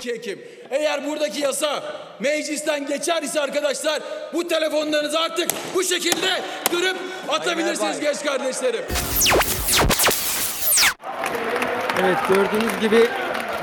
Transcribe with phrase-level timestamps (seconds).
[0.00, 0.38] 12 Ekim.
[0.70, 1.82] Eğer buradaki yasa
[2.20, 4.02] meclisten geçer ise arkadaşlar
[4.32, 6.96] bu telefonlarınızı artık bu şekilde kırıp
[7.28, 8.84] atabilirsiniz genç kardeşlerim.
[12.02, 13.08] Evet gördüğünüz gibi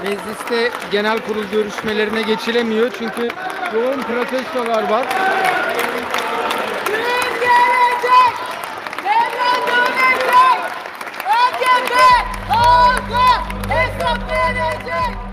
[0.03, 3.29] mecliste genel kurul görüşmelerine geçilemiyor çünkü
[3.73, 5.05] yoğun protestolar var.
[13.69, 15.26] Hesap verecek.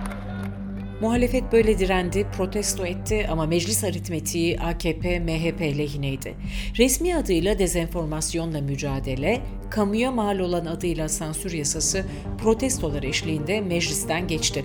[1.04, 6.34] Muhalefet böyle direndi, protesto etti ama meclis aritmetiği AKP, MHP lehineydi.
[6.78, 9.40] Resmi adıyla dezenformasyonla mücadele,
[9.70, 12.04] kamuya mal olan adıyla sansür yasası
[12.38, 14.64] protestolar eşliğinde meclisten geçti.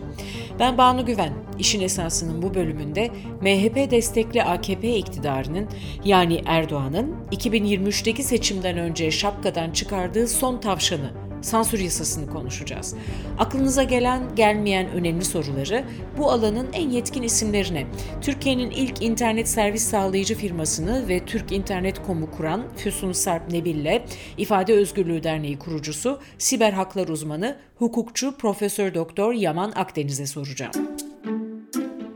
[0.60, 3.10] Ben Banu Güven, işin esasının bu bölümünde
[3.42, 5.68] MHP destekli AKP iktidarının
[6.06, 12.96] yani Erdoğan'ın 2023'teki seçimden önce şapkadan çıkardığı son tavşanı sansür yasasını konuşacağız.
[13.38, 15.84] Aklınıza gelen, gelmeyen önemli soruları
[16.18, 17.88] bu alanın en yetkin isimlerine,
[18.22, 24.02] Türkiye'nin ilk internet servis sağlayıcı firmasını ve Türk İnternet.com'u kuran Füsun Sarp Nebil'le
[24.38, 30.72] İfade Özgürlüğü Derneği kurucusu, siber haklar uzmanı, hukukçu Profesör Doktor Yaman Akdeniz'e soracağım.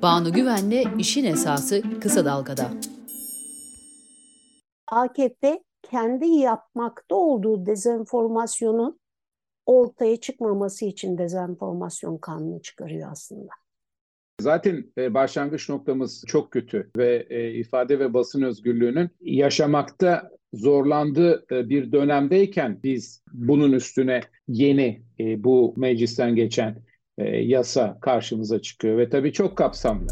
[0.02, 2.70] Banu Güven'le işin esası kısa dalgada.
[4.92, 9.00] AKP kendi yapmakta olduğu dezenformasyonun
[9.66, 13.50] ortaya çıkmaması için dezenformasyon kanunu çıkarıyor aslında.
[14.42, 21.70] Zaten e, başlangıç noktamız çok kötü ve e, ifade ve basın özgürlüğünün yaşamakta zorlandığı e,
[21.70, 26.75] bir dönemdeyken biz bunun üstüne yeni bu meclisten geçen
[27.42, 30.08] yasa karşımıza çıkıyor ve tabii çok kapsamlı.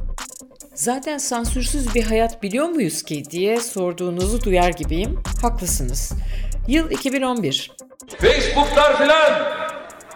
[0.74, 5.20] Zaten sansürsüz bir hayat biliyor muyuz ki diye sorduğunuzu duyar gibiyim.
[5.42, 6.14] Haklısınız.
[6.68, 7.72] Yıl 2011.
[8.18, 9.32] Facebook'lar filan.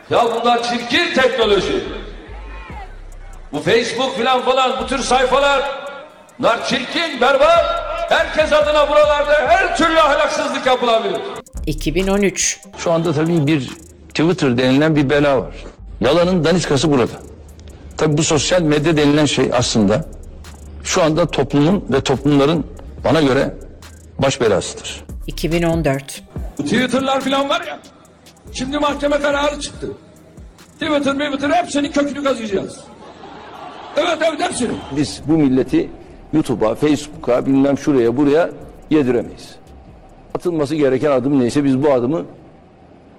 [0.10, 1.84] Ya bunlar çirkin teknoloji.
[3.52, 5.62] Bu Facebook filan falan bu tür sayfalar
[6.40, 7.66] bunlar çirkin, berbat.
[8.10, 11.22] Herkes adına buralarda her türlü ahlaksızlık yapılabilir.
[11.66, 12.60] 2013.
[12.78, 13.70] Şu anda tabii bir
[14.10, 15.54] Twitter denilen bir bela var.
[16.02, 17.14] Yalanın daniskası burada.
[17.98, 20.06] Tabii bu sosyal medya denilen şey aslında
[20.84, 22.66] şu anda toplumun ve toplumların
[23.04, 23.54] bana göre
[24.20, 25.04] baş belasıdır.
[25.28, 26.24] 2014.
[26.58, 27.80] Twitter'lar filan var ya.
[28.54, 29.92] Şimdi mahkeme kararı çıktı.
[30.80, 32.80] Twitter, Twitter hepsini kökünü kazıyacağız.
[33.98, 34.74] Evet evet hepsini.
[34.96, 35.90] Biz bu milleti
[36.34, 38.50] YouTube'a, Facebook'a, bilmem şuraya buraya
[38.90, 39.56] yediremeyiz.
[40.36, 42.26] Atılması gereken adım neyse biz bu adımı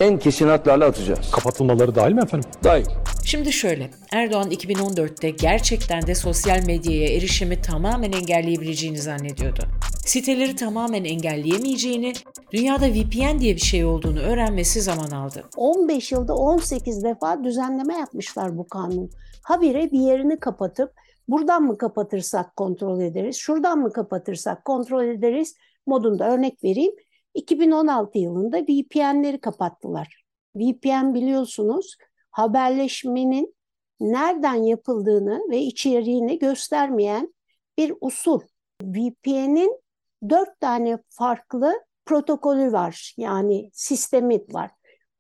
[0.01, 1.31] en kesin hatlarla atacağız.
[1.31, 2.51] Kapatılmaları dahil mi efendim?
[2.65, 2.85] Dahil.
[3.25, 9.63] Şimdi şöyle, Erdoğan 2014'te gerçekten de sosyal medyaya erişimi tamamen engelleyebileceğini zannediyordu.
[10.07, 12.13] Siteleri tamamen engelleyemeyeceğini,
[12.53, 15.45] dünyada VPN diye bir şey olduğunu öğrenmesi zaman aldı.
[15.57, 19.11] 15 yılda 18 defa düzenleme yapmışlar bu kanun.
[19.43, 20.93] Habire bir yerini kapatıp
[21.29, 25.55] buradan mı kapatırsak kontrol ederiz, şuradan mı kapatırsak kontrol ederiz
[25.87, 26.93] modunda örnek vereyim.
[27.35, 30.25] 2016 yılında VPN'leri kapattılar.
[30.57, 31.97] VPN biliyorsunuz
[32.31, 33.55] haberleşmenin
[34.01, 37.35] nereden yapıldığını ve içeriğini göstermeyen
[37.79, 38.41] bir usul.
[38.83, 39.86] VPN'in
[40.31, 41.73] dört tane farklı
[42.05, 43.15] protokolü var.
[43.17, 44.71] Yani sistemi var.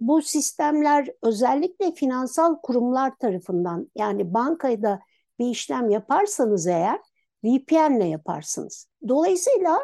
[0.00, 5.00] Bu sistemler özellikle finansal kurumlar tarafından yani bankayda
[5.38, 7.00] bir işlem yaparsanız eğer
[7.44, 8.88] VPN'le yaparsınız.
[9.08, 9.78] Dolayısıyla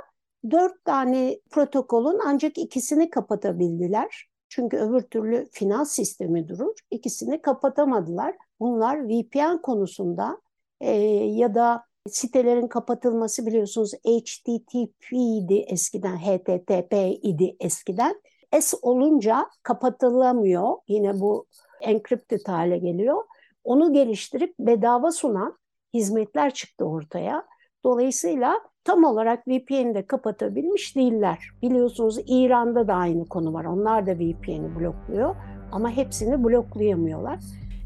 [0.51, 4.29] dört tane protokolün ancak ikisini kapatabildiler.
[4.49, 6.75] Çünkü öbür türlü finans sistemi durur.
[6.91, 8.35] İkisini kapatamadılar.
[8.61, 10.39] Bunlar VPN konusunda
[10.81, 18.23] e, ya da sitelerin kapatılması biliyorsunuz HTTP idi eskiden, HTTP idi eskiden.
[18.61, 20.77] S olunca kapatılamıyor.
[20.89, 21.47] Yine bu
[21.81, 23.25] encrypted hale geliyor.
[23.65, 25.59] Onu geliştirip bedava sunan
[25.95, 27.47] hizmetler çıktı ortaya.
[27.85, 31.39] Dolayısıyla tam olarak VPN'i de kapatabilmiş değiller.
[31.63, 33.65] Biliyorsunuz İran'da da aynı konu var.
[33.65, 35.37] Onlar da VPN'i blokluyor
[35.73, 37.39] ama hepsini bloklayamıyorlar.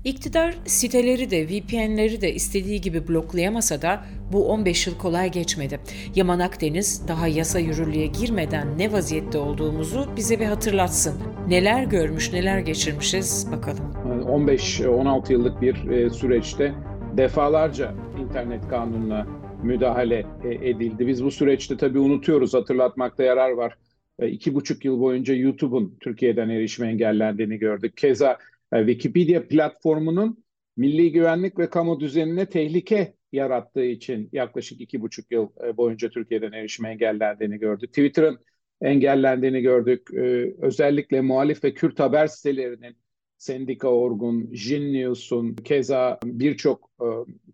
[0.06, 5.80] İktidar siteleri de VPN'leri de istediği gibi bloklayamasa da bu 15 yıl kolay geçmedi.
[6.14, 11.14] Yaman Akdeniz daha yasa yürürlüğe girmeden ne vaziyette olduğumuzu bize bir hatırlatsın.
[11.48, 13.92] Neler görmüş, neler geçirmişiz bakalım.
[14.04, 16.74] 15-16 yıllık bir e, süreçte
[17.16, 19.26] defalarca internet kanununa
[19.62, 21.06] müdahale e, edildi.
[21.06, 23.76] Biz bu süreçte tabii unutuyoruz, hatırlatmakta yarar var.
[24.18, 27.96] E, iki buçuk yıl boyunca YouTube'un Türkiye'den erişime engellendiğini gördük.
[27.96, 28.38] Keza
[28.72, 30.44] e, Wikipedia platformunun
[30.76, 36.90] milli güvenlik ve kamu düzenine tehlike yarattığı için yaklaşık iki buçuk yıl boyunca Türkiye'den erişime
[36.90, 37.88] engellendiğini gördük.
[37.88, 38.38] Twitter'ın
[38.80, 40.14] engellendiğini gördük.
[40.60, 42.96] Özellikle muhalif ve Kürt haber sitelerinin
[43.38, 46.90] Sendika Orgun, Jin News'un, keza birçok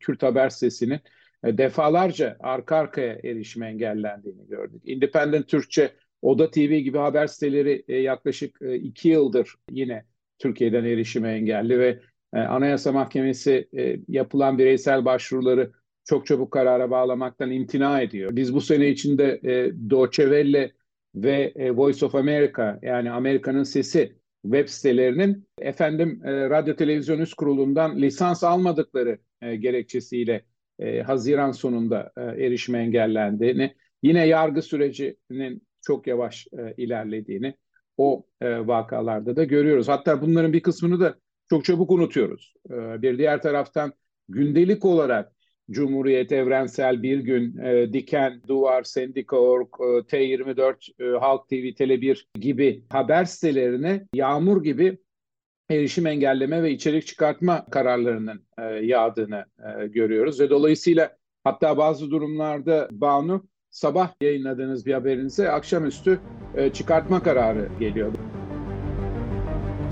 [0.00, 1.00] Kürt haber sitesinin
[1.44, 4.82] e, defalarca arka arkaya erişime engellendiğini gördük.
[4.85, 5.93] Independent Türkçe,
[6.23, 10.05] Oda TV gibi haber siteleri e, yaklaşık e, iki yıldır yine
[10.38, 12.00] Türkiye'den erişime engelli ve
[12.34, 15.73] e, Anayasa Mahkemesi e, yapılan bireysel başvuruları
[16.05, 18.37] çok çabuk karara bağlamaktan imtina ediyor.
[18.37, 19.73] Biz bu sene içinde e,
[20.11, 20.73] Welle
[21.14, 27.34] ve e, Voice of America yani Amerika'nın sesi web sitelerinin efendim e, Radyo Televizyon Üst
[27.34, 30.44] Kurulu'ndan lisans almadıkları e, gerekçesiyle
[30.79, 37.55] e, Haziran sonunda e, erişime engellendiğini, yine yargı sürecinin çok yavaş e, ilerlediğini
[37.97, 39.89] o e, vakalarda da görüyoruz.
[39.89, 41.15] Hatta bunların bir kısmını da
[41.50, 42.55] çok çabuk unutuyoruz.
[42.71, 43.93] E, bir diğer taraftan
[44.29, 45.33] gündelik olarak
[45.71, 52.85] Cumhuriyet, Evrensel, Bir Gün, e, Diken, Duvar, Sendika.org, e, T24, e, Halk TV, Tele1 gibi
[52.91, 54.99] haber sitelerine yağmur gibi
[55.71, 60.41] erişim engelleme ve içerik çıkartma kararlarının e, yağdığını e, görüyoruz.
[60.41, 66.21] Ve dolayısıyla hatta bazı durumlarda Banu sabah yayınladığınız bir haberinize akşamüstü
[66.55, 68.13] e, çıkartma kararı geliyor.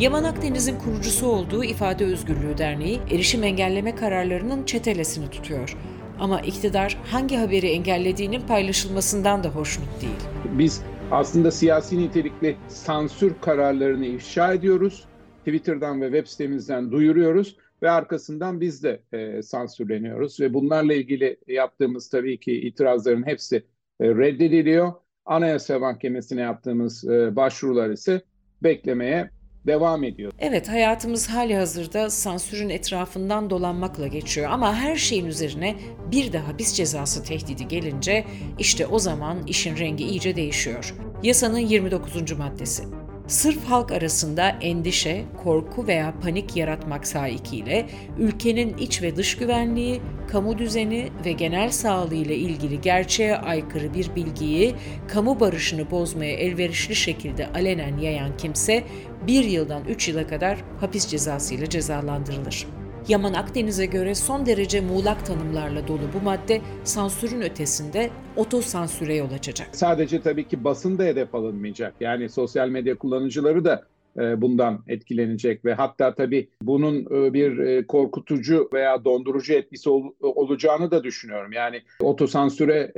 [0.01, 5.77] Yaman Akdeniz'in kurucusu olduğu İfade Özgürlüğü Derneği erişim engelleme kararlarının çetelesini tutuyor.
[6.19, 10.59] Ama iktidar hangi haberi engellediğinin paylaşılmasından da hoşnut değil.
[10.59, 15.05] Biz aslında siyasi nitelikli sansür kararlarını ifşa ediyoruz.
[15.39, 22.09] Twitter'dan ve web sitemizden duyuruyoruz ve arkasından biz de e, sansürleniyoruz ve bunlarla ilgili yaptığımız
[22.09, 23.57] tabii ki itirazların hepsi
[24.01, 24.93] e, reddediliyor.
[25.25, 28.23] Anayasa Mahkemesi'ne yaptığımız e, başvurular ise
[28.63, 29.31] beklemeye
[29.67, 30.33] devam ediyor.
[30.39, 35.77] Evet hayatımız hali hazırda sansürün etrafından dolanmakla geçiyor ama her şeyin üzerine
[36.13, 38.25] bir de hapis cezası tehdidi gelince
[38.59, 40.95] işte o zaman işin rengi iyice değişiyor.
[41.23, 42.33] Yasanın 29.
[42.39, 43.10] maddesi.
[43.31, 47.87] Sırf halk arasında endişe, korku veya panik yaratmak sahikiyle
[48.19, 54.17] ülkenin iç ve dış güvenliği, kamu düzeni ve genel sağlığı ile ilgili gerçeğe aykırı bir
[54.17, 54.75] bilgiyi
[55.09, 58.85] kamu barışını bozmaya elverişli şekilde alenen yayan kimse
[59.27, 62.67] bir yıldan üç yıla kadar hapis cezası ile cezalandırılır.
[63.09, 69.69] Yaman Akdeniz'e göre son derece muğlak tanımlarla dolu bu madde sansürün ötesinde otosansüre yol açacak.
[69.77, 71.95] Sadece tabii ki basın da hedef alınmayacak.
[72.01, 73.85] Yani sosyal medya kullanıcıları da
[74.19, 80.91] e, bundan etkilenecek ve hatta tabii bunun e, bir e, korkutucu veya dondurucu etkisi olacağını
[80.91, 81.53] da düşünüyorum.
[81.53, 82.93] Yani otosansüre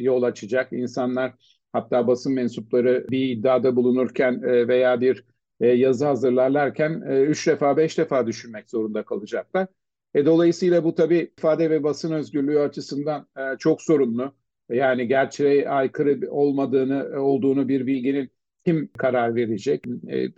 [0.00, 1.32] yol açacak insanlar
[1.72, 5.24] hatta basın mensupları bir iddiada bulunurken veya bir
[5.60, 9.66] e, yazı hazırlarlarken e, üç defa beş defa düşünmek zorunda kalacaklar.
[10.14, 14.34] E, dolayısıyla bu tabii ifade ve basın özgürlüğü açısından e, çok sorunlu.
[14.70, 18.30] Yani gerçeğe aykırı olmadığını olduğunu bir bilginin
[18.66, 19.84] kim karar verecek?
[20.08, 20.30] E, e,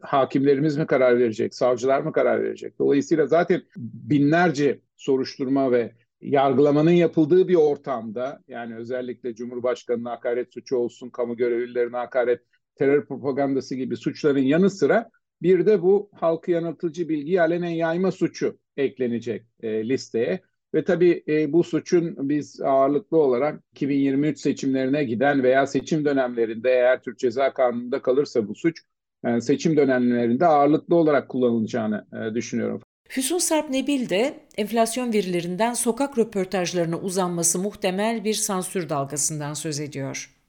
[0.00, 1.54] hakimlerimiz mi karar verecek?
[1.54, 2.78] Savcılar mı karar verecek?
[2.78, 11.10] Dolayısıyla zaten binlerce soruşturma ve yargılamanın yapıldığı bir ortamda yani özellikle Cumhurbaşkanı'na hakaret suçu olsun,
[11.10, 12.40] kamu görevlilerine hakaret
[12.76, 15.10] terör propagandası gibi suçların yanı sıra
[15.42, 20.40] bir de bu halkı yanıltıcı bilgiyi alenen yayma suçu eklenecek e, listeye.
[20.74, 27.02] Ve tabii e, bu suçun biz ağırlıklı olarak 2023 seçimlerine giden veya seçim dönemlerinde eğer
[27.02, 28.82] Türk Ceza Kanunu'nda kalırsa bu suç
[29.24, 32.80] e, seçim dönemlerinde ağırlıklı olarak kullanılacağını e, düşünüyorum.
[33.08, 40.41] Füsun Sarp Nebil de enflasyon verilerinden sokak röportajlarına uzanması muhtemel bir sansür dalgasından söz ediyor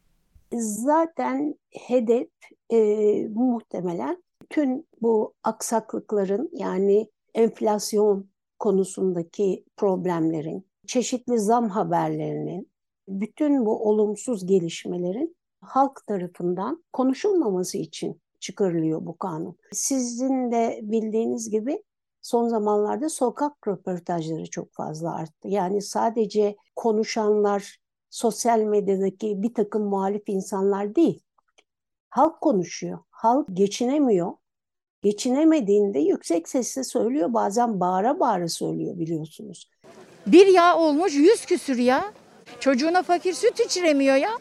[0.57, 1.55] zaten
[1.87, 2.29] hedef
[2.69, 2.77] e,
[3.27, 8.29] muhtemelen tüm bu aksaklıkların yani enflasyon
[8.59, 12.71] konusundaki problemlerin, çeşitli zam haberlerinin,
[13.07, 19.57] bütün bu olumsuz gelişmelerin halk tarafından konuşulmaması için çıkarılıyor bu kanun.
[19.71, 21.83] Sizin de bildiğiniz gibi
[22.21, 25.47] son zamanlarda sokak röportajları çok fazla arttı.
[25.47, 27.77] Yani sadece konuşanlar
[28.13, 31.19] sosyal medyadaki bir takım muhalif insanlar değil.
[32.09, 32.99] Halk konuşuyor.
[33.09, 34.31] Halk geçinemiyor.
[35.03, 37.33] Geçinemediğinde yüksek sesle söylüyor.
[37.33, 39.69] Bazen bağıra bağıra söylüyor biliyorsunuz.
[40.27, 42.13] Bir yağ olmuş yüz küsür ya.
[42.59, 44.31] Çocuğuna fakir süt içiremiyor ya.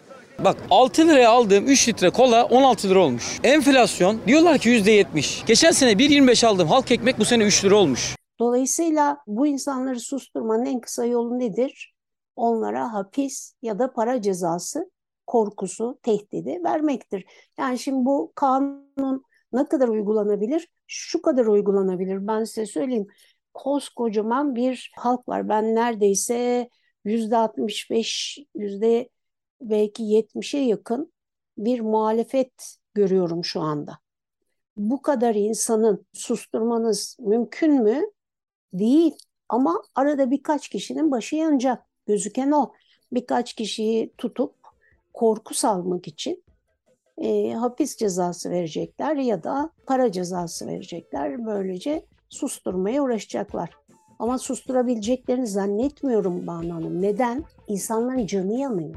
[0.45, 3.41] Bak 6 liraya aldığım 3 litre kola 16 lira olmuş.
[3.45, 5.47] Enflasyon diyorlar ki %70.
[5.47, 8.17] Geçen sene 1.25 aldığım halk ekmek bu sene 3 lira olmuş.
[8.41, 11.92] Dolayısıyla bu insanları susturmanın en kısa yolu nedir?
[12.37, 14.91] Onlara hapis ya da para cezası
[15.27, 17.25] korkusu, tehdidi vermektir.
[17.59, 20.69] Yani şimdi bu kanun ne kadar uygulanabilir?
[20.87, 22.27] Şu kadar uygulanabilir.
[22.27, 23.07] Ben size söyleyeyim.
[23.55, 25.49] Koskocaman bir halk var.
[25.49, 26.69] Ben neredeyse
[27.05, 29.09] yüzde 65, yüzde
[29.61, 31.13] belki 70'e yakın
[31.59, 33.99] bir muhalefet görüyorum şu anda.
[34.77, 38.03] Bu kadar insanın susturmanız mümkün mü?
[38.73, 39.15] Değil.
[39.49, 41.92] Ama arada birkaç kişinin başı yanacak.
[42.07, 42.73] Gözüken o.
[43.13, 44.55] Birkaç kişiyi tutup
[45.13, 46.45] korku salmak için
[47.19, 51.47] e, hapis cezası verecekler ya da para cezası verecekler.
[51.47, 53.71] Böylece susturmaya uğraşacaklar.
[54.19, 57.03] Ama susturabileceklerini zannetmiyorum Banu Hanım.
[57.03, 57.45] Neden?
[57.69, 58.95] İnsanların canı yanıyor.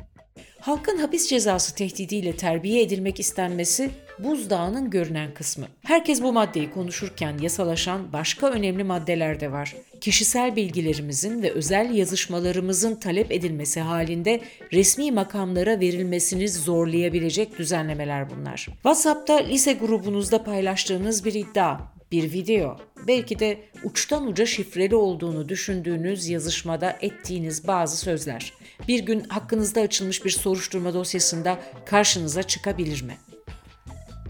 [0.59, 5.65] Halkın hapis cezası tehdidiyle terbiye edilmek istenmesi buzdağının görünen kısmı.
[5.84, 9.75] Herkes bu maddeyi konuşurken yasalaşan başka önemli maddeler de var.
[10.01, 14.41] Kişisel bilgilerimizin ve özel yazışmalarımızın talep edilmesi halinde
[14.74, 18.67] resmi makamlara verilmesini zorlayabilecek düzenlemeler bunlar.
[18.74, 21.79] WhatsApp'ta lise grubunuzda paylaştığınız bir iddia,
[22.12, 28.53] bir video, belki de uçtan uca şifreli olduğunu düşündüğünüz yazışmada ettiğiniz bazı sözler
[28.88, 33.17] bir gün hakkınızda açılmış bir soruşturma dosyasında karşınıza çıkabilir mi?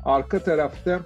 [0.06, 1.02] Arka tarafta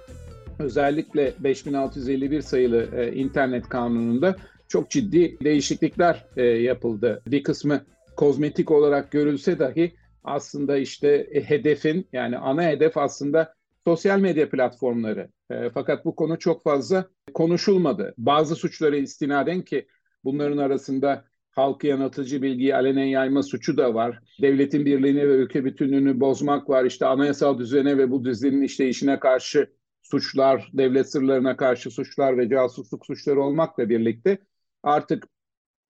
[0.58, 4.36] özellikle 5651 sayılı e, internet kanununda
[4.68, 7.22] çok ciddi değişiklikler e, yapıldı.
[7.26, 7.80] Bir kısmı
[8.16, 13.54] kozmetik olarak görülse dahi aslında işte e, hedefin yani ana hedef aslında
[13.84, 15.28] sosyal medya platformları.
[15.50, 18.14] E, fakat bu konu çok fazla konuşulmadı.
[18.18, 19.86] Bazı suçlara istinaden ki
[20.24, 24.18] bunların arasında halkı yanıltıcı bilgiyi alenen yayma suçu da var.
[24.42, 26.84] Devletin birliğini ve ülke bütünlüğünü bozmak var.
[26.84, 29.70] İşte anayasal düzene ve bu düzenin işleyişine karşı
[30.02, 34.38] suçlar, devlet sırlarına karşı suçlar ve casusluk suçları olmakla birlikte
[34.82, 35.28] artık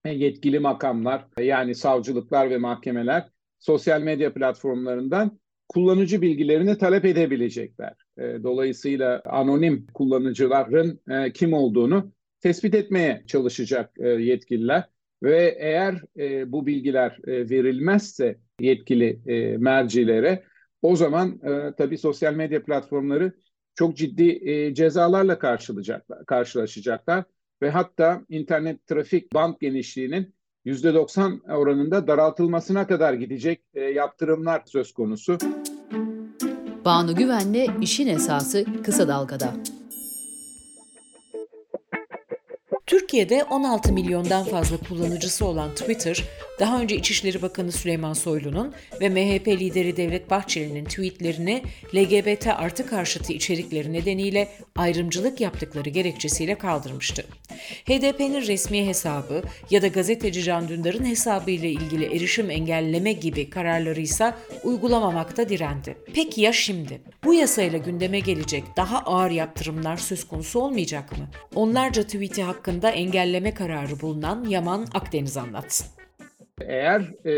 [0.07, 7.95] yetkili makamlar yani savcılıklar ve mahkemeler sosyal medya platformlarından kullanıcı bilgilerini talep edebilecekler.
[8.19, 11.01] Dolayısıyla anonim kullanıcıların
[11.35, 14.85] kim olduğunu tespit etmeye çalışacak yetkililer.
[15.23, 20.45] Ve eğer e, bu bilgiler e, verilmezse yetkili e, mercilere
[20.83, 23.33] o zaman e, tabii sosyal medya platformları
[23.75, 27.25] çok ciddi e, cezalarla karşılayacaklar, karşılaşacaklar
[27.63, 30.35] ve hatta internet trafik band genişliğinin
[30.67, 35.39] %90 oranında daraltılmasına kadar gidecek e, yaptırımlar söz konusu.
[36.85, 39.55] Banu Güven'le işin esası kısa dalgada.
[42.91, 46.25] Türkiye'de 16 milyondan fazla kullanıcısı olan Twitter,
[46.61, 51.63] daha önce İçişleri Bakanı Süleyman Soylu'nun ve MHP lideri Devlet Bahçeli'nin tweetlerini
[51.95, 57.25] LGBT artı karşıtı içerikleri nedeniyle ayrımcılık yaptıkları gerekçesiyle kaldırmıştı.
[57.85, 64.01] HDP'nin resmi hesabı ya da gazeteci Can Dündar'ın hesabı ile ilgili erişim engelleme gibi kararları
[64.01, 65.97] ise uygulamamakta direndi.
[66.15, 67.01] Peki ya şimdi?
[67.25, 71.29] Bu yasayla gündeme gelecek daha ağır yaptırımlar söz konusu olmayacak mı?
[71.55, 75.87] Onlarca tweet'i hakkında engelleme kararı bulunan Yaman Akdeniz anlatsın.
[76.61, 77.35] Eğer e,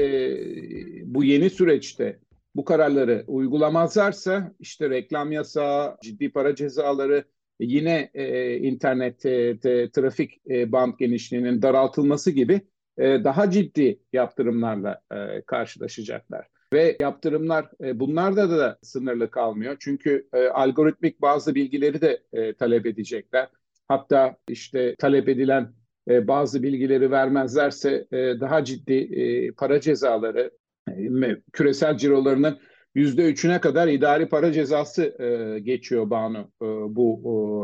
[1.15, 2.19] bu yeni süreçte
[2.55, 7.25] bu kararları uygulamazlarsa işte reklam yasağı, ciddi para cezaları,
[7.61, 9.59] yine e, internet e,
[9.91, 12.61] trafik e, band genişliğinin daraltılması gibi
[12.99, 16.47] e, daha ciddi yaptırımlarla e, karşılaşacaklar.
[16.73, 19.77] Ve yaptırımlar e, bunlarda da sınırlı kalmıyor.
[19.81, 23.49] Çünkü e, algoritmik bazı bilgileri de e, talep edecekler.
[23.89, 25.73] Hatta işte talep edilen
[26.09, 30.51] e, bazı bilgileri vermezlerse e, daha ciddi e, para cezaları,
[30.89, 32.59] e, küresel cirolarının
[32.95, 37.21] yüzde üçüne kadar idari para cezası e, geçiyor Banu e, bu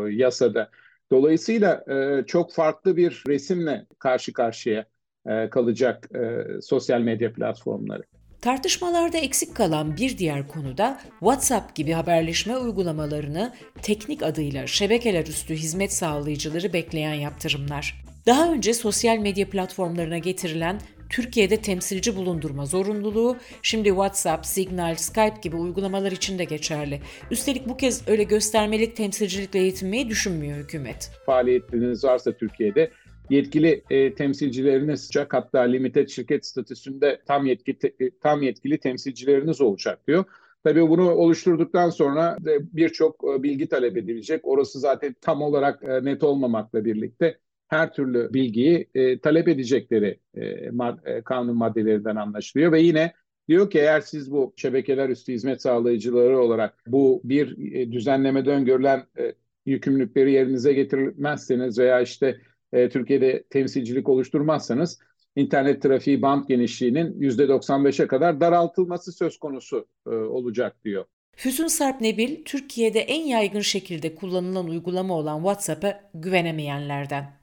[0.08, 0.70] e, yasada.
[1.11, 4.87] Dolayısıyla e, çok farklı bir resimle karşı karşıya
[5.26, 8.02] e, kalacak e, sosyal medya platformları.
[8.40, 15.54] Tartışmalarda eksik kalan bir diğer konu da WhatsApp gibi haberleşme uygulamalarını teknik adıyla şebekeler üstü
[15.54, 18.04] hizmet sağlayıcıları bekleyen yaptırımlar.
[18.26, 20.80] Daha önce sosyal medya platformlarına getirilen
[21.11, 27.00] Türkiye'de temsilci bulundurma zorunluluğu şimdi WhatsApp, Signal, Skype gibi uygulamalar için de geçerli.
[27.31, 31.11] Üstelik bu kez öyle göstermelik temsilcilikle yetinmeyi düşünmüyor hükümet.
[31.27, 32.91] Faaliyetleriniz varsa Türkiye'de
[33.31, 40.07] yetkili e, temsilcileriniz olacak hatta limited şirket statüsünde tam yetki te, tam yetkili temsilcileriniz olacak
[40.07, 40.25] diyor.
[40.65, 42.37] Tabii bunu oluşturduktan sonra
[42.73, 44.41] birçok e, bilgi talep edilecek.
[44.45, 50.70] Orası zaten tam olarak e, net olmamakla birlikte her türlü bilgiyi e, talep edecekleri e,
[50.70, 53.12] mad, e, kanun maddelerinden anlaşılıyor ve yine
[53.48, 59.06] diyor ki eğer siz bu şebekeler üstü hizmet sağlayıcıları olarak bu bir e, düzenlemede öngörülen
[59.18, 59.34] e,
[59.66, 62.40] yükümlülükleri yerinize getirmezseniz veya işte
[62.72, 64.98] e, Türkiye'de temsilcilik oluşturmazsanız
[65.37, 71.04] internet trafiği band genişliğinin %95'e kadar daraltılması söz konusu e, olacak diyor.
[71.37, 77.38] Füsun Sarp Nebil, Türkiye'de en yaygın şekilde kullanılan uygulama olan WhatsApp'a güvenemeyenlerden.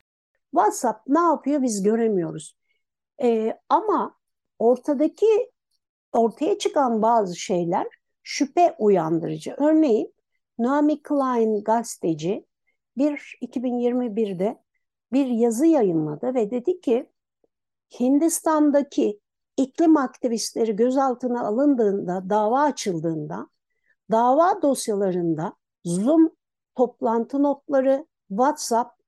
[0.55, 2.57] WhatsApp ne yapıyor biz göremiyoruz.
[3.23, 4.15] Ee, ama
[4.59, 5.51] ortadaki
[6.11, 7.87] ortaya çıkan bazı şeyler
[8.23, 9.55] şüphe uyandırıcı.
[9.57, 10.13] Örneğin
[10.59, 12.45] Naomi Klein gazeteci
[12.97, 14.63] bir 2021'de
[15.13, 17.09] bir yazı yayınladı ve dedi ki
[17.99, 19.19] Hindistan'daki
[19.57, 23.47] iklim aktivistleri gözaltına alındığında, dava açıldığında
[24.11, 25.53] dava dosyalarında
[25.85, 26.29] Zoom
[26.75, 29.04] toplantı notları, WhatsApp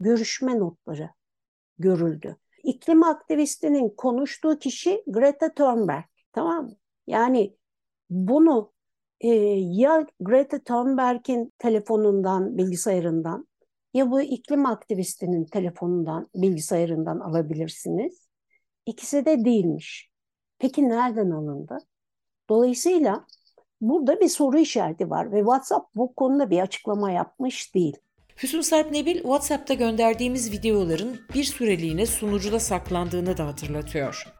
[0.00, 1.10] görüşme notları
[1.78, 2.36] görüldü.
[2.62, 6.04] İklim aktivistinin konuştuğu kişi Greta Thunberg.
[6.32, 6.76] Tamam mı?
[7.06, 7.56] Yani
[8.10, 8.72] bunu
[9.20, 13.46] e, ya Greta Thunberg'in telefonundan, bilgisayarından
[13.94, 18.28] ya bu iklim aktivistinin telefonundan, bilgisayarından alabilirsiniz.
[18.86, 20.10] İkisi de değilmiş.
[20.58, 21.78] Peki nereden alındı?
[22.48, 23.26] Dolayısıyla
[23.80, 27.96] burada bir soru işareti var ve WhatsApp bu konuda bir açıklama yapmış değil.
[28.36, 34.34] Füsun Sarp Nebil WhatsApp'ta gönderdiğimiz videoların bir süreliğine sunucuda saklandığını da hatırlatıyor.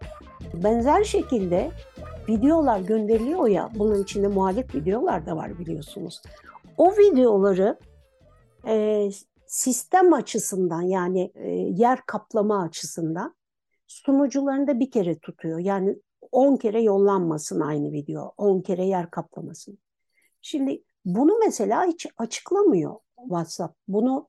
[0.54, 1.70] Benzer şekilde
[2.28, 6.22] videolar gönderiliyor ya, bunun içinde muhalif videolar da var biliyorsunuz.
[6.76, 7.78] O videoları
[8.66, 9.08] e,
[9.46, 13.36] sistem açısından yani e, yer kaplama açısından
[13.86, 15.58] sunucularında bir kere tutuyor.
[15.58, 15.96] Yani
[16.32, 19.78] 10 kere yollanmasın aynı video, 10 kere yer kaplamasın.
[20.42, 22.94] Şimdi bunu mesela hiç açıklamıyor
[23.28, 23.78] WhatsApp.
[23.88, 24.28] Bunu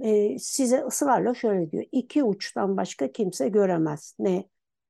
[0.00, 1.84] e, size ısrarla şöyle diyor.
[1.92, 4.44] İki uçtan başka kimse göremez ne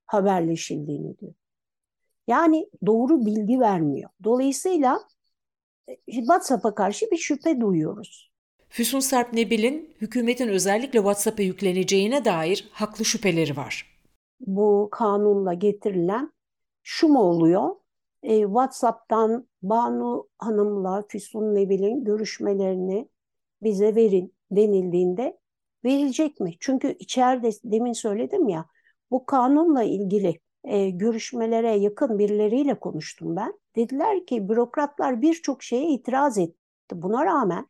[0.06, 1.34] haberleşildiğini diyor.
[2.26, 4.10] Yani doğru bilgi vermiyor.
[4.24, 5.00] Dolayısıyla
[5.88, 8.32] e, WhatsApp'a karşı bir şüphe duyuyoruz.
[8.68, 13.92] Füsun Sarp Nebil'in hükümetin özellikle WhatsApp'a yükleneceğine dair haklı şüpheleri var.
[14.40, 16.32] Bu kanunla getirilen
[16.82, 17.76] şu mu oluyor?
[18.22, 23.08] E, WhatsApp'tan Banu Hanım'la Füsun Nebil'in görüşmelerini
[23.62, 25.38] bize verin denildiğinde
[25.84, 26.54] verilecek mi?
[26.60, 28.66] Çünkü içeride demin söyledim ya
[29.10, 33.60] bu kanunla ilgili e, görüşmelere yakın birileriyle konuştum ben.
[33.76, 36.56] Dediler ki bürokratlar birçok şeye itiraz etti.
[36.92, 37.66] Buna rağmen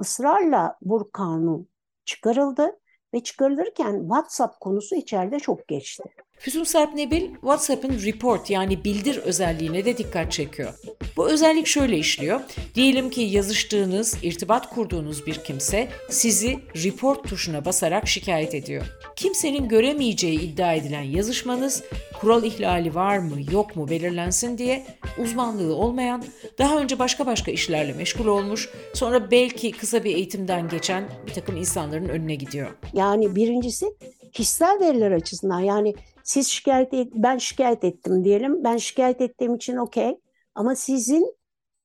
[0.00, 1.68] ısrarla bu kanun
[2.04, 2.80] çıkarıldı
[3.14, 6.04] ve çıkarılırken WhatsApp konusu içeride çok geçti.
[6.38, 10.74] Füsun Sarp Nebil, WhatsApp'ın report yani bildir özelliğine de dikkat çekiyor.
[11.16, 12.40] Bu özellik şöyle işliyor.
[12.74, 18.86] Diyelim ki yazıştığınız, irtibat kurduğunuz bir kimse sizi report tuşuna basarak şikayet ediyor.
[19.16, 21.82] Kimsenin göremeyeceği iddia edilen yazışmanız
[22.20, 24.86] kural ihlali var mı yok mu belirlensin diye
[25.18, 26.24] uzmanlığı olmayan,
[26.58, 31.56] daha önce başka başka işlerle meşgul olmuş, sonra belki kısa bir eğitimden geçen bir takım
[31.56, 32.70] insanların önüne gidiyor.
[32.92, 33.86] Yani birincisi
[34.34, 35.94] kişisel veriler açısından yani
[36.24, 38.64] siz şikayet et, ben şikayet ettim diyelim.
[38.64, 40.20] Ben şikayet ettiğim için okey.
[40.54, 41.36] Ama sizin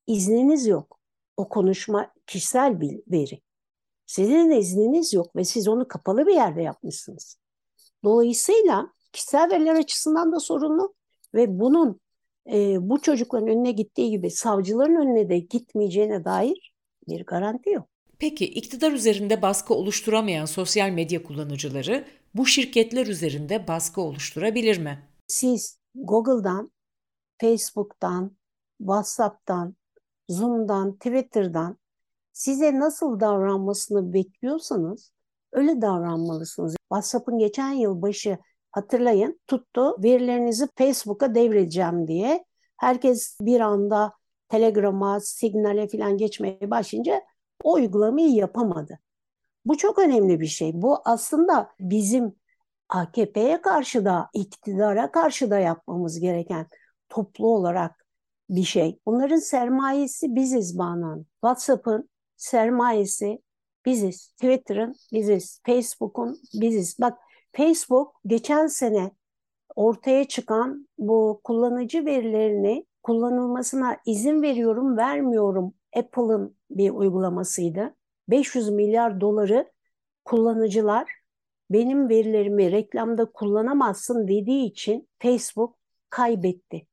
[0.07, 0.99] izniniz yok.
[1.37, 3.41] O konuşma kişisel bir veri.
[4.05, 7.37] Sizin izniniz yok ve siz onu kapalı bir yerde yapmışsınız.
[8.03, 10.93] Dolayısıyla kişisel veriler açısından da sorunlu
[11.33, 11.99] ve bunun
[12.51, 16.73] e, bu çocukların önüne gittiği gibi savcıların önüne de gitmeyeceğine dair
[17.07, 17.89] bir garanti yok.
[18.19, 22.05] Peki iktidar üzerinde baskı oluşturamayan sosyal medya kullanıcıları
[22.35, 25.07] bu şirketler üzerinde baskı oluşturabilir mi?
[25.27, 26.71] Siz Google'dan,
[27.41, 28.37] Facebook'tan,
[28.77, 29.75] WhatsApp'tan,
[30.29, 31.77] Zoom'dan, Twitter'dan
[32.33, 35.11] size nasıl davranmasını bekliyorsanız
[35.51, 36.75] öyle davranmalısınız.
[36.75, 38.37] WhatsApp'ın geçen yıl başı
[38.71, 42.45] hatırlayın tuttu verilerinizi Facebook'a devredeceğim diye.
[42.77, 44.13] Herkes bir anda
[44.49, 47.21] Telegram'a, Signal'e falan geçmeye başlayınca
[47.63, 48.99] o uygulamayı yapamadı.
[49.65, 50.71] Bu çok önemli bir şey.
[50.81, 52.35] Bu aslında bizim
[52.89, 56.67] AKP'ye karşı da, iktidara karşı da yapmamız gereken
[57.09, 58.05] toplu olarak
[58.49, 58.99] bir şey.
[59.05, 61.25] Bunların sermayesi biziz Banan.
[61.41, 63.41] WhatsApp'ın sermayesi
[63.85, 64.27] biziz.
[64.27, 65.61] Twitter'ın biziz.
[65.65, 66.99] Facebook'un biziz.
[66.99, 67.17] Bak
[67.53, 69.11] Facebook geçen sene
[69.75, 77.95] ortaya çıkan bu kullanıcı verilerini kullanılmasına izin veriyorum, vermiyorum Apple'ın bir uygulamasıydı.
[78.29, 79.71] 500 milyar doları
[80.25, 81.11] kullanıcılar
[81.69, 85.75] benim verilerimi reklamda kullanamazsın dediği için Facebook
[86.09, 86.87] kaybetti.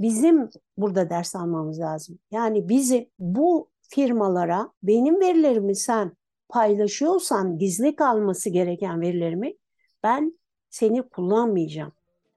[0.00, 2.18] Bizim burada ders almamız lazım.
[2.30, 6.16] Yani bizi bu firmalara benim verilerimi sen
[6.48, 9.54] paylaşıyorsan gizli kalması gereken verilerimi
[10.02, 10.38] ben
[10.70, 11.92] seni kullanmayacağım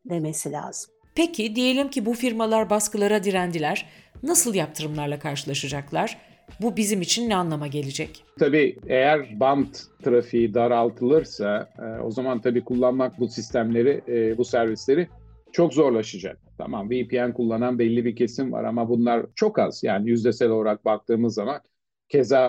[0.05, 0.96] demesi lazım.
[1.17, 3.85] Peki diyelim ki bu firmalar baskılara direndiler.
[4.23, 6.17] Nasıl yaptırımlarla karşılaşacaklar?
[6.61, 8.23] Bu bizim için ne anlama gelecek?
[8.39, 15.07] Tabii eğer bant trafiği daraltılırsa e, o zaman tabii kullanmak bu sistemleri, e, bu servisleri
[15.51, 16.39] çok zorlaşacak.
[16.57, 19.83] Tamam VPN kullanan belli bir kesim var ama bunlar çok az.
[19.83, 21.61] Yani yüzdesel olarak baktığımız zaman
[22.09, 22.47] keza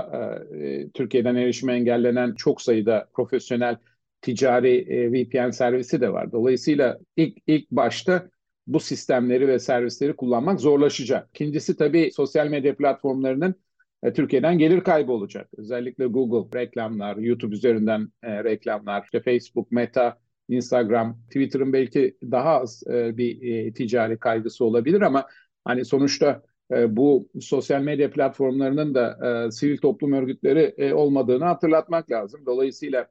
[0.61, 3.77] e, Türkiye'den erişime engellenen çok sayıda profesyonel
[4.23, 6.33] ticari VPN servisi de var.
[6.33, 8.29] Dolayısıyla ilk ilk başta
[8.69, 11.29] bu sistemleri ve servisleri kullanmak zorlaşacak.
[11.31, 13.55] İkincisi tabii sosyal medya platformlarının
[14.03, 15.49] e, Türkiye'den gelir kaybı olacak.
[15.57, 22.83] Özellikle Google reklamlar, YouTube üzerinden e, reklamlar, işte Facebook, Meta, Instagram, Twitter'ın belki daha az
[22.87, 25.27] e, bir e, ticari kaygısı olabilir ama
[25.65, 32.11] hani sonuçta e, bu sosyal medya platformlarının da e, sivil toplum örgütleri e, olmadığını hatırlatmak
[32.11, 32.47] lazım.
[32.47, 33.09] Dolayısıyla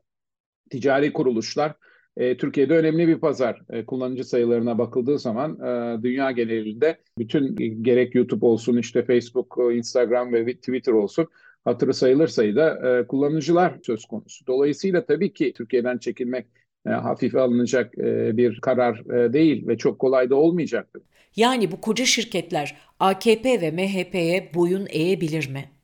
[0.69, 1.73] ticari kuruluşlar
[2.17, 3.61] e, Türkiye'de önemli bir pazar.
[3.69, 10.33] E, kullanıcı sayılarına bakıldığı zaman e, dünya genelinde bütün gerek YouTube olsun, işte Facebook, Instagram
[10.33, 11.27] ve Twitter olsun
[11.65, 14.47] hatırı sayılır sayıda kullanıcılar söz konusu.
[14.47, 16.45] Dolayısıyla tabii ki Türkiye'den çekilmek
[16.87, 17.97] e, hafife alınacak
[18.37, 21.01] bir karar değil ve çok kolay da olmayacaktır.
[21.35, 25.76] Yani bu koca şirketler AKP ve MHP'ye boyun eğebilir mi?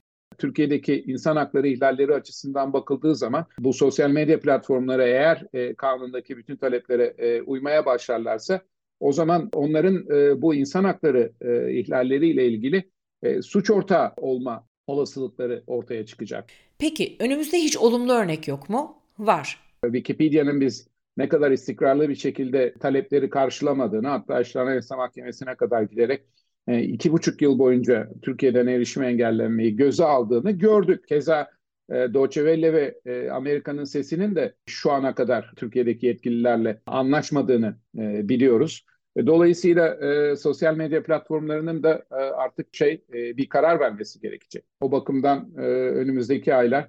[0.43, 6.56] Türkiye'deki insan hakları ihlalleri açısından bakıldığı zaman bu sosyal medya platformları eğer e, kanundaki bütün
[6.56, 8.62] taleplere e, uymaya başlarlarsa
[8.99, 12.89] o zaman onların e, bu insan hakları e, ihlalleriyle ilgili
[13.23, 16.49] e, suç ortağı olma olasılıkları ortaya çıkacak.
[16.77, 18.95] Peki önümüzde hiç olumlu örnek yok mu?
[19.19, 19.60] Var.
[19.86, 26.23] Wikipedia'nın biz ne kadar istikrarlı bir şekilde talepleri karşılamadığını hatta işte Anayasa Mahkemesi'ne kadar giderek
[26.67, 31.08] iki buçuk yıl boyunca Türkiye'den erişime engellenmeyi göze aldığını gördük.
[31.08, 31.49] Keza
[31.89, 38.30] e, Deutsche Welle ve e, Amerika'nın sesinin de şu ana kadar Türkiye'deki yetkililerle anlaşmadığını e,
[38.30, 38.86] biliyoruz.
[39.15, 44.63] E, dolayısıyla e, sosyal medya platformlarının da e, artık şey e, bir karar vermesi gerekecek.
[44.82, 46.88] O bakımdan e, önümüzdeki aylar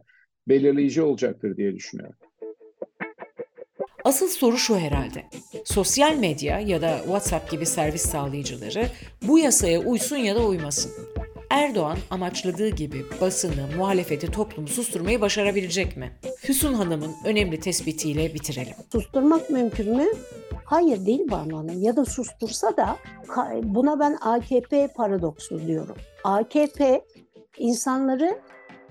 [0.49, 2.17] belirleyici olacaktır diye düşünüyorum.
[4.05, 5.25] Asıl soru şu herhalde.
[5.65, 8.89] Sosyal medya ya da WhatsApp gibi servis sağlayıcıları
[9.23, 10.93] bu yasaya uysun ya da uymasın.
[11.51, 16.13] Erdoğan amaçladığı gibi basını, muhalefeti, toplumu susturmayı başarabilecek mi?
[16.39, 18.75] Füsun Hanım'ın önemli tespitiyle bitirelim.
[18.93, 20.07] Susturmak mümkün mü?
[20.65, 21.83] Hayır değil Banu Hanım.
[21.83, 22.97] Ya da sustursa da
[23.63, 25.97] buna ben AKP paradoksu diyorum.
[26.25, 27.05] AKP
[27.59, 28.39] insanları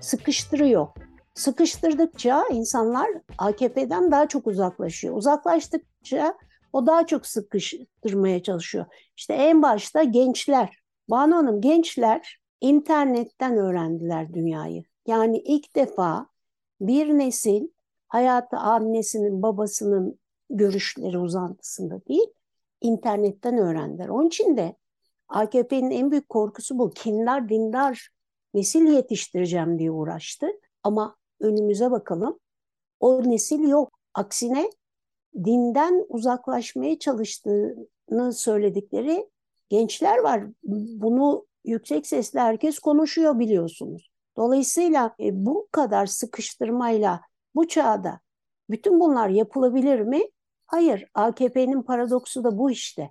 [0.00, 0.86] sıkıştırıyor.
[1.34, 5.16] Sıkıştırdıkça insanlar AKP'den daha çok uzaklaşıyor.
[5.16, 6.34] Uzaklaştıkça
[6.72, 8.86] o daha çok sıkıştırmaya çalışıyor.
[9.16, 10.78] İşte en başta gençler.
[11.10, 14.84] Banu Hanım gençler internetten öğrendiler dünyayı.
[15.06, 16.26] Yani ilk defa
[16.80, 17.68] bir nesil
[18.08, 20.18] hayatı annesinin babasının
[20.50, 22.26] görüşleri uzantısında değil,
[22.80, 24.08] internetten öğrendiler.
[24.08, 24.76] Onun için de
[25.28, 26.90] AKP'nin en büyük korkusu bu.
[26.90, 28.08] Kindar dindar
[28.54, 30.46] nesil yetiştireceğim diye uğraştı.
[30.82, 32.38] Ama önümüze bakalım.
[33.00, 33.98] O nesil yok.
[34.14, 34.70] Aksine
[35.44, 39.30] dinden uzaklaşmaya çalıştığını söyledikleri
[39.68, 40.44] gençler var.
[40.62, 44.10] Bunu yüksek sesle herkes konuşuyor biliyorsunuz.
[44.36, 47.20] Dolayısıyla e, bu kadar sıkıştırmayla
[47.54, 48.20] bu çağda
[48.70, 50.22] bütün bunlar yapılabilir mi?
[50.66, 51.06] Hayır.
[51.14, 53.10] AKP'nin paradoksu da bu işte.